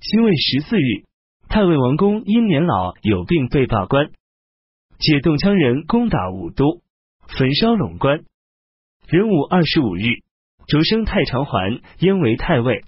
[0.00, 1.04] 辛未十四日，
[1.48, 4.10] 太尉王公因年老有病被罢官，
[4.98, 6.82] 且动羌人攻打武都，
[7.26, 8.24] 焚烧陇关。
[9.08, 10.02] 壬午二十五日，
[10.68, 12.84] 擢升太常桓，燕为太尉。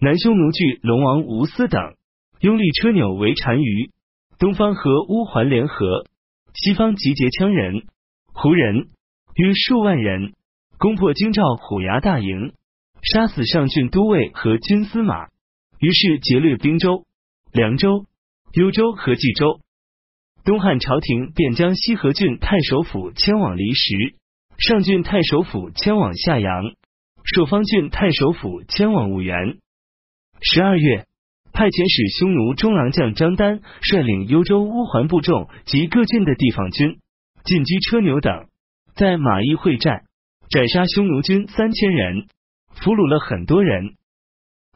[0.00, 1.94] 南匈奴惧龙王吴思等
[2.40, 3.90] 拥立车纽为单于，
[4.38, 6.06] 东方和乌桓联合，
[6.54, 7.86] 西方集结羌人、
[8.34, 8.88] 胡人
[9.36, 10.34] 约数万人，
[10.76, 12.52] 攻破京兆虎牙大营，
[13.00, 15.28] 杀死上郡都尉和军司马。
[15.78, 17.04] 于是劫掠滨州、
[17.52, 18.06] 凉州、
[18.52, 19.60] 幽州和冀州。
[20.44, 24.14] 东汉朝廷便将西河郡太守府迁往离石。
[24.58, 26.62] 上郡太守府迁往夏阳，
[27.24, 29.58] 朔方郡太守府迁往婺源。
[30.40, 31.06] 十二月，
[31.52, 36.98] 派遣使匈奴中郎将张丹率领幽州乌桓部众及各郡的地方军
[37.44, 38.46] 进击车牛等，
[38.94, 40.04] 在马邑会战，
[40.48, 42.28] 斩杀匈奴军三千人，
[42.70, 43.96] 俘虏了很多人。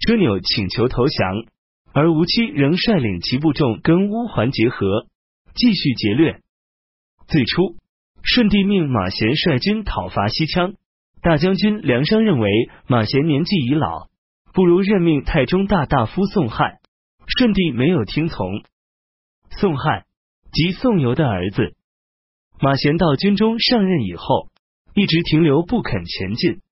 [0.00, 1.44] 车纽请求投降，
[1.92, 5.06] 而吴期仍率领其部众跟乌桓结合，
[5.54, 6.40] 继续劫掠。
[7.28, 7.76] 最初。
[8.26, 10.76] 顺帝命马贤率军讨伐西羌，
[11.20, 12.48] 大将军梁商认为
[12.86, 14.08] 马贤年纪已老，
[14.54, 16.78] 不如任命太中大大夫宋汉。
[17.26, 18.62] 顺帝没有听从。
[19.50, 20.06] 宋汉
[20.52, 21.74] 即宋游的儿子。
[22.60, 24.48] 马贤到军中上任以后，
[24.94, 26.62] 一直停留不肯前进。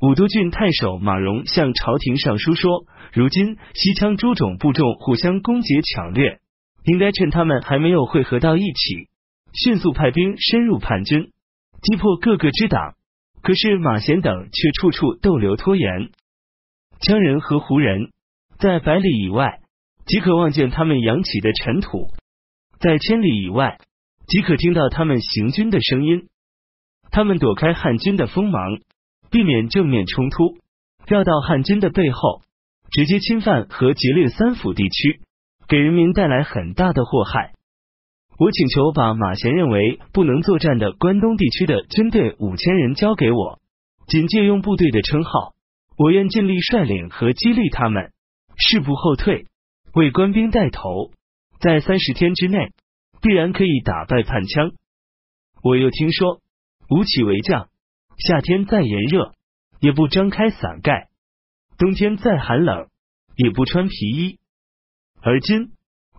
[0.00, 6.38] 武都郡太守马荣向朝廷上书说，如今西羌诸种部众互相攻讦抢掠，
[6.84, 9.08] 应该趁他们还没有汇合到一起。
[9.52, 11.32] 迅速派兵深入叛军，
[11.82, 12.94] 击破各个之党。
[13.42, 16.10] 可是马贤等却处处逗留拖延。
[17.00, 18.10] 羌人和胡人
[18.58, 19.60] 在百里以外
[20.06, 22.08] 即可望见他们扬起的尘土，
[22.78, 23.78] 在千里以外
[24.26, 26.28] 即可听到他们行军的声音。
[27.10, 28.78] 他们躲开汉军的锋芒，
[29.30, 30.58] 避免正面冲突，
[31.06, 32.42] 绕到汉军的背后，
[32.90, 35.20] 直接侵犯和劫掠三府地区，
[35.68, 37.52] 给人民带来很大的祸害。
[38.38, 43.58] 我请求把马贤认为不能作战的关东地区的军队五千人交给我，
[44.06, 45.54] 仅借用部队的称号，
[45.96, 48.12] 我愿尽力率领和激励他们，
[48.56, 49.46] 誓不后退，
[49.92, 51.10] 为官兵带头，
[51.60, 52.70] 在三十天之内
[53.20, 54.72] 必然可以打败叛羌。
[55.64, 56.40] 我又听说
[56.88, 57.68] 吴起为将，
[58.18, 59.32] 夏天再炎热
[59.80, 61.08] 也不张开伞盖，
[61.78, 62.88] 冬天再寒冷
[63.36, 64.38] 也不穿皮衣，
[65.22, 65.70] 而今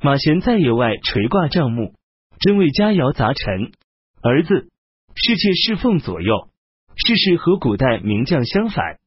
[0.02, 1.94] 马贤在野外垂挂帐幕。
[2.40, 3.74] 真为佳肴杂陈，
[4.22, 4.70] 儿子
[5.14, 6.50] 侍妾侍奉左右，
[6.96, 8.98] 事事和古代名将相反。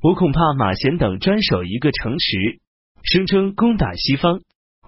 [0.00, 2.60] 我恐怕马贤等专守一个城池，
[3.02, 4.40] 声称攻打西方，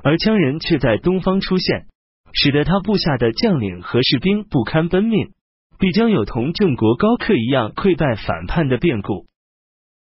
[0.03, 1.89] 而羌人却在东方出现，
[2.33, 5.35] 使得他部下的将领和士兵不堪奔命，
[5.79, 9.27] 必将有同郑国高克一样溃败反叛的变故。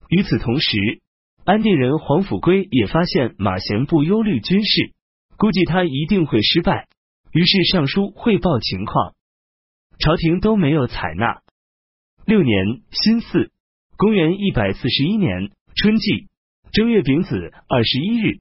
[0.08, 1.00] 与此同时，
[1.44, 4.92] 安定人黄甫圭也发现马贤不忧虑军事，
[5.36, 6.86] 估计他一定会失败。
[7.32, 9.14] 于是上书汇报情况，
[9.98, 11.42] 朝廷都没有采纳。
[12.24, 13.50] 六年辛巳，
[13.96, 16.28] 公元一百四十一年春季
[16.72, 18.38] 正月丙子二十一日，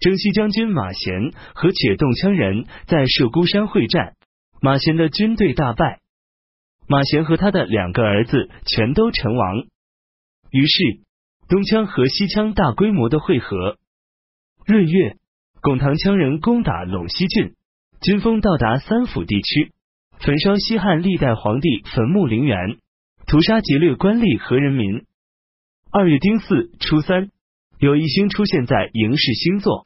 [0.00, 4.14] 征西将军马贤和且动羌人在射孤山会战，
[4.62, 6.00] 马贤的军队大败，
[6.88, 9.58] 马贤和他的两个儿子全都成王。
[10.50, 11.00] 于是
[11.48, 13.76] 东羌和西羌大规模的会合。
[14.66, 15.16] 闰月，
[15.60, 17.54] 巩唐羌人攻打陇西郡。
[18.00, 19.72] 军锋到达三府地区，
[20.20, 22.78] 焚烧西汉历代皇帝坟墓陵园，
[23.26, 25.04] 屠杀劫掠官吏和人民。
[25.90, 27.30] 二月丁巳初三，
[27.80, 29.84] 有一星出现在营氏星座。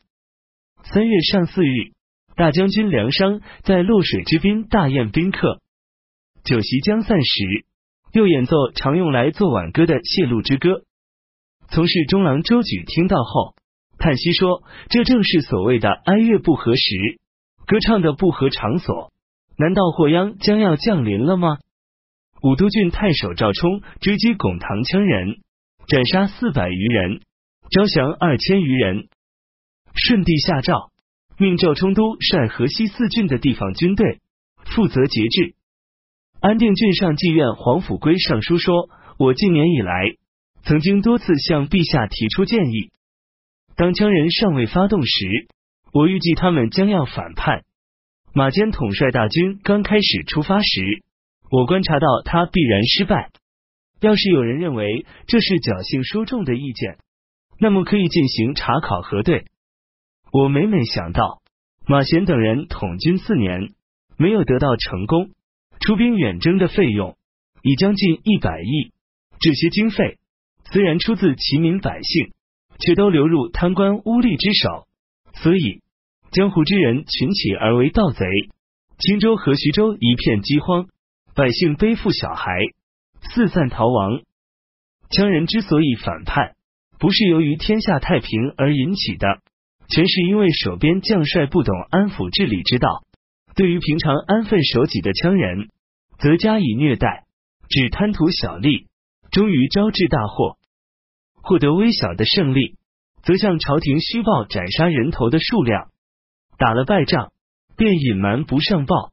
[0.84, 1.92] 三月上巳日，
[2.36, 5.62] 大将军梁商在洛水之滨大宴宾客，
[6.44, 7.64] 酒席将散时，
[8.12, 10.82] 又演奏常用来做挽歌的谢露之歌。
[11.68, 13.54] 从事中郎周举听到后，
[13.98, 17.20] 叹息说：“这正是所谓的哀乐不合时。”
[17.64, 19.12] 歌唱的不合场所，
[19.56, 21.58] 难道祸殃将要降临了吗？
[22.42, 25.36] 武都郡太守赵冲追击巩唐羌人，
[25.86, 27.20] 斩杀四百余人，
[27.70, 29.06] 招降二千余人。
[29.94, 30.90] 顺帝下诏，
[31.38, 34.18] 命赵冲都率河西四郡的地方军队，
[34.64, 35.54] 负责节制。
[36.42, 40.16] 安定郡上妓院黄甫圭上书说：“我近年以来，
[40.64, 42.90] 曾经多次向陛下提出建议，
[43.76, 45.46] 当羌人尚未发动时。”
[45.94, 47.62] 我预计他们将要反叛。
[48.32, 51.04] 马坚统帅大军刚开始出发时，
[51.50, 53.30] 我观察到他必然失败。
[54.00, 56.96] 要是有人认为这是侥幸说中的意见，
[57.60, 59.44] 那么可以进行查考核对。
[60.32, 61.42] 我每每想到
[61.86, 63.74] 马贤等人统军四年，
[64.16, 65.28] 没有得到成功，
[65.82, 67.16] 出兵远征的费用
[67.62, 68.92] 已将近一百亿，
[69.40, 70.18] 这些经费
[70.70, 72.32] 虽然出自齐民百姓，
[72.78, 74.86] 却都流入贪官污吏之手，
[75.34, 75.82] 所以
[76.30, 78.24] 江湖之人群起而为盗贼。
[78.98, 80.86] 青州和徐州一片饥荒，
[81.34, 82.60] 百姓背负小孩，
[83.34, 84.22] 四散逃亡。
[85.10, 86.54] 羌人之所以反叛，
[87.00, 89.40] 不是由于天下太平而引起的，
[89.88, 93.02] 全是因为守边将帅不懂安抚治理之道。
[93.54, 95.68] 对于平常安分守己的羌人，
[96.18, 97.24] 则加以虐待，
[97.68, 98.86] 只贪图小利，
[99.30, 100.56] 终于招致大祸。
[101.42, 102.76] 获得微小的胜利，
[103.22, 105.88] 则向朝廷虚报斩杀人头的数量；
[106.56, 107.32] 打了败仗，
[107.76, 109.12] 便隐瞒不上报。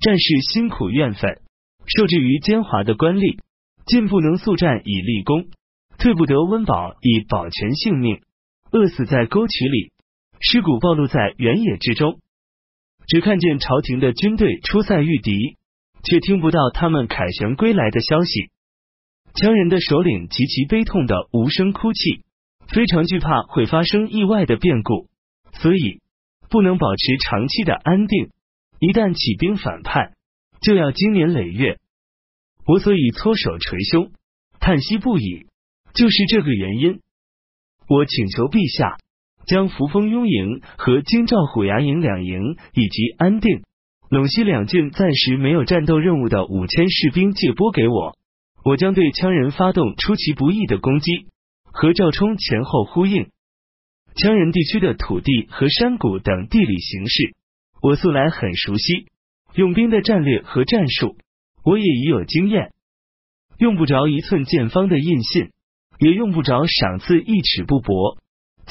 [0.00, 1.40] 战士辛苦怨愤，
[1.86, 3.38] 受制于奸猾的官吏，
[3.84, 5.48] 进不能速战以立功，
[5.98, 8.22] 退不得温饱以保全性命，
[8.70, 9.92] 饿死在沟渠里，
[10.40, 12.20] 尸骨暴露在原野之中。
[13.06, 15.56] 只看见朝廷的军队出塞御敌，
[16.04, 18.50] 却听不到他们凯旋归来的消息。
[19.34, 22.24] 羌人的首领极其悲痛的无声哭泣，
[22.68, 25.08] 非常惧怕会发生意外的变故，
[25.54, 26.00] 所以
[26.48, 28.30] 不能保持长期的安定。
[28.78, 30.12] 一旦起兵反叛，
[30.60, 31.78] 就要经年累月。
[32.66, 34.12] 我所以搓手捶胸，
[34.60, 35.46] 叹息不已，
[35.94, 37.00] 就是这个原因。
[37.88, 38.98] 我请求陛下。
[39.46, 43.62] 将扶风雍营和京兆虎牙营两营以及安定、
[44.08, 48.16] 陇西两郡暂时没有战斗任务的五千士兵借拨给我，
[48.64, 51.26] 我将对羌人发动出其不意的攻击，
[51.64, 53.30] 和赵冲前后呼应。
[54.14, 57.34] 羌人地区的土地和山谷等地理形势，
[57.80, 59.06] 我素来很熟悉，
[59.54, 61.16] 用兵的战略和战术，
[61.64, 62.72] 我也已有经验，
[63.58, 65.50] 用不着一寸见方的印信，
[65.98, 68.18] 也用不着赏赐一尺不薄。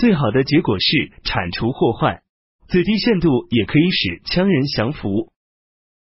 [0.01, 2.23] 最好的结果是铲除祸患，
[2.67, 5.31] 最低限度也可以使羌人降服。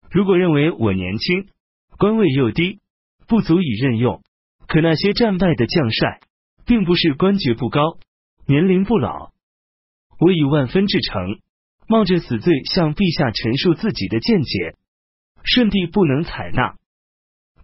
[0.09, 1.49] 如果认为我年轻，
[1.99, 2.79] 官位又低，
[3.27, 4.23] 不足以任用，
[4.69, 6.21] 可那些战败的将帅，
[6.65, 7.99] 并不是官爵不高，
[8.47, 9.33] 年龄不老。
[10.21, 11.41] 我以万分至诚，
[11.89, 14.77] 冒着死罪向陛下陈述自己的见解，
[15.43, 16.77] 舜帝不能采纳。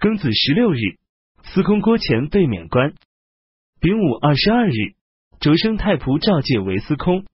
[0.01, 0.99] 庚子十六日，
[1.45, 2.93] 司空郭乾被免官。
[3.79, 4.97] 丙午二十二日。
[5.45, 7.27] 擢升太仆赵介为司空。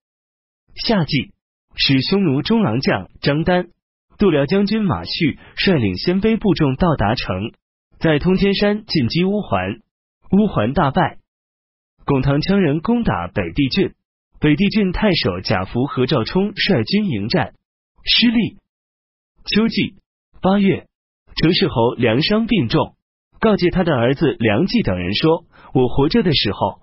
[0.75, 1.31] 夏季，
[1.77, 3.69] 使匈奴中郎将张丹、
[4.19, 7.53] 度辽将军马旭率领鲜卑部众到达城，
[8.01, 9.79] 在通天山进击乌桓，
[10.33, 11.19] 乌桓大败。
[12.05, 13.95] 巩唐羌人攻打北地郡，
[14.41, 17.55] 北地郡太守贾福和赵冲率军迎战，
[18.05, 18.57] 失利。
[19.45, 19.95] 秋季
[20.43, 20.89] 八月，
[21.37, 22.97] 程氏侯梁商病重，
[23.39, 26.81] 告诫他的儿子梁冀等人说：“我活着的时候。”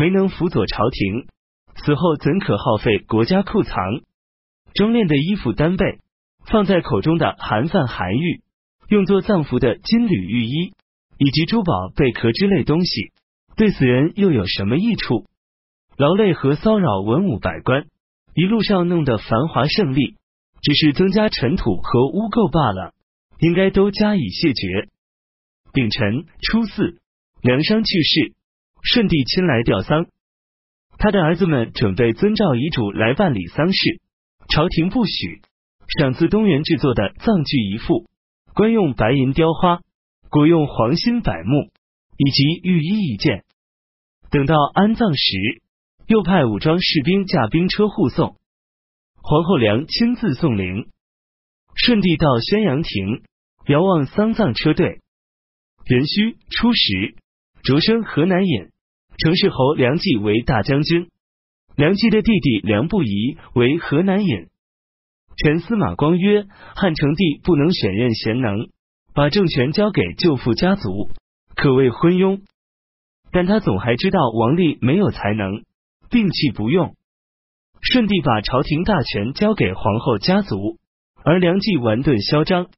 [0.00, 1.26] 没能辅佐朝廷，
[1.84, 3.74] 死后怎可耗费国家库藏？
[4.72, 5.98] 装殓的衣服单被，
[6.46, 8.40] 放在口中的韩饭韩玉，
[8.88, 10.72] 用作葬服的金缕玉衣，
[11.18, 13.12] 以及珠宝贝壳之类东西，
[13.58, 15.26] 对死人又有什么益处？
[15.98, 17.84] 劳累和骚扰文武百官，
[18.32, 20.14] 一路上弄得繁华胜利，
[20.62, 22.94] 只是增加尘土和污垢罢了，
[23.38, 24.88] 应该都加以谢绝。
[25.74, 26.96] 丙辰初四，
[27.42, 28.32] 梁商去世。
[28.82, 30.06] 顺帝亲来吊丧，
[30.98, 34.00] 他的儿子们准备遵照遗嘱来办理丧事，
[34.48, 35.42] 朝廷不许，
[35.98, 38.06] 赏赐东原制作的葬具一副，
[38.54, 39.80] 官用白银雕花，
[40.30, 41.70] 国用黄金柏木，
[42.16, 43.44] 以及御衣一件。
[44.30, 45.62] 等到安葬时，
[46.06, 48.36] 又派武装士兵驾兵车护送，
[49.22, 50.88] 皇后娘亲自送灵。
[51.74, 53.22] 顺帝到宣阳亭，
[53.66, 55.00] 遥望丧葬车队。
[55.84, 57.16] 壬戌初十。
[57.62, 58.70] 擢升河南尹，
[59.18, 61.08] 程氏侯梁冀为大将军，
[61.76, 64.48] 梁冀的弟弟梁不疑为河南尹。
[65.36, 68.68] 臣司马光曰：汉成帝不能选任贤能，
[69.14, 71.10] 把政权交给舅父家族，
[71.54, 72.40] 可谓昏庸。
[73.30, 75.62] 但他总还知道王立没有才能，
[76.10, 76.94] 摒弃不用。
[77.80, 80.78] 顺帝把朝廷大权交给皇后家族，
[81.22, 82.68] 而梁冀顽钝嚣张，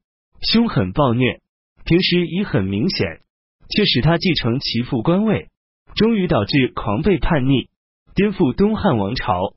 [0.40, 1.40] 凶狠暴虐，
[1.84, 3.20] 平时已很明显。
[3.75, 5.49] 却使他继承其父官位，
[5.95, 7.71] 终于导致狂悖叛逆，
[8.14, 9.55] 颠覆东汉王朝。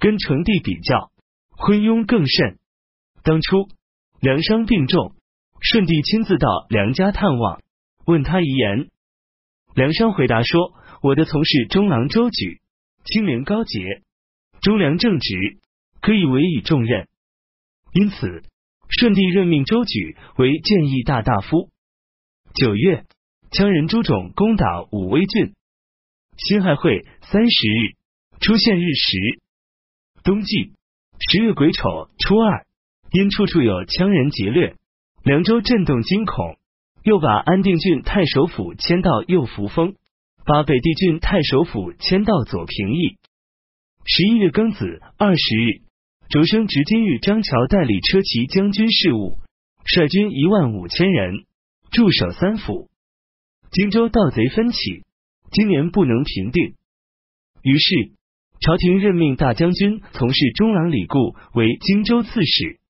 [0.00, 1.12] 跟成帝比较，
[1.50, 2.58] 昏庸更甚。
[3.22, 3.68] 当初
[4.20, 5.14] 梁商病重，
[5.60, 7.60] 顺帝亲自到梁家探望，
[8.06, 8.88] 问他遗言。
[9.74, 10.72] 梁商回答说
[11.02, 12.60] ：“我的从事中郎周举，
[13.04, 14.02] 清廉高洁，
[14.62, 15.58] 忠良正直，
[16.00, 17.06] 可以委以重任。
[17.92, 18.42] 因此，
[18.88, 21.68] 顺帝任命周举为谏议大大夫。”
[22.54, 23.04] 九月。
[23.50, 25.54] 羌人朱种攻打武威郡，
[26.36, 27.96] 辛亥会三十日
[28.38, 29.40] 出现日食。
[30.22, 30.74] 冬季
[31.18, 32.64] 十月癸丑初二，
[33.10, 34.76] 因处处有羌人劫掠，
[35.24, 36.58] 凉州震动惊恐，
[37.02, 39.96] 又把安定郡太守府迁到右扶风，
[40.44, 43.18] 把北地郡太守府迁到左平邑。
[44.04, 45.82] 十一月庚子二十日，
[46.28, 49.38] 擢升直金玉张桥代理车骑将军事务，
[49.84, 51.46] 率军一万五千人
[51.90, 52.88] 驻守三府。
[53.70, 55.04] 荆州盗贼纷起，
[55.52, 56.74] 今年不能平定，
[57.62, 58.10] 于是
[58.60, 62.80] 朝廷任命大将军、从事中郎李固为荆州刺史。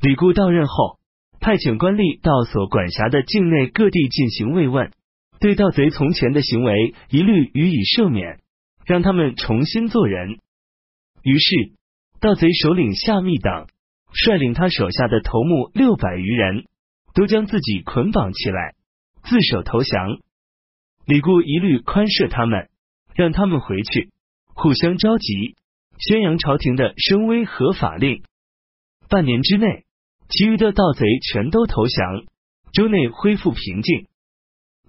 [0.00, 1.00] 李固到任后，
[1.40, 4.92] 派遣官吏到所管辖的境内各地进行慰问，
[5.40, 8.38] 对盗贼从前的行为一律予以赦免，
[8.84, 10.38] 让他们重新做人。
[11.24, 11.72] 于是，
[12.20, 13.66] 盗贼首领夏密等
[14.12, 16.64] 率领他手下的头目六百余人，
[17.12, 18.75] 都将自己捆绑起来。
[19.28, 20.20] 自首投降，
[21.04, 22.68] 李固一律宽赦他们，
[23.16, 24.12] 让他们回去，
[24.54, 25.56] 互相召集，
[25.98, 28.22] 宣扬朝廷的声威和法令。
[29.08, 29.84] 半年之内，
[30.28, 32.22] 其余的盗贼全都投降，
[32.72, 34.06] 州内恢复平静。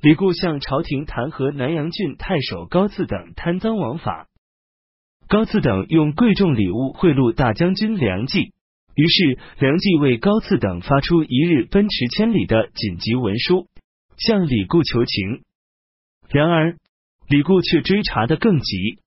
[0.01, 4.27] 李固向朝廷弹劾南阳郡太守高次等贪赃枉法，
[5.27, 8.53] 高次等用贵重礼物贿赂大将军梁冀，
[8.93, 13.67] 于是梁冀为高次等发出一日奔驰千里的紧急文书。
[14.17, 15.43] 向李固求情，
[16.29, 16.77] 然而
[17.29, 18.99] 李固却追查的更急，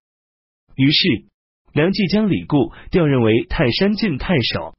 [0.77, 1.25] 于是
[1.73, 4.77] 梁冀将李固调任为泰山郡太守。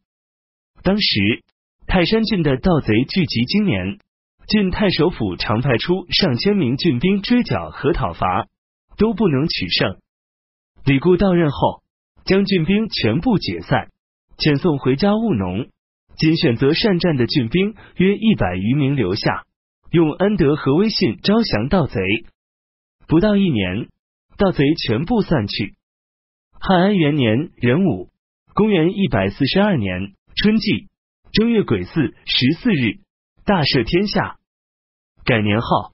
[0.83, 1.43] 当时
[1.85, 3.99] 泰山郡的盗贼聚集经年，
[4.47, 8.47] 郡太守府常派出上千名郡兵追剿和讨伐，
[8.97, 9.99] 都不能取胜。
[10.85, 11.83] 李固到任后，
[12.23, 13.89] 将郡兵全部解散，
[14.37, 15.69] 遣送回家务农，
[16.15, 19.45] 仅选择善战的郡兵约一百余名留下。
[19.91, 21.99] 用安德和威信招降盗贼，
[23.07, 23.89] 不到一年，
[24.37, 25.75] 盗贼全部散去。
[26.59, 28.09] 汉安元年壬午，
[28.53, 30.87] 公元一百四十二年春季
[31.33, 33.01] 正月癸巳十四日，
[33.43, 34.37] 大赦天下，
[35.25, 35.91] 改年号。